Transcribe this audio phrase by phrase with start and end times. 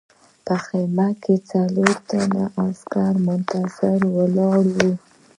[0.45, 4.91] په خیمه کې څلور تنه عسکر منتظر ولاړ وو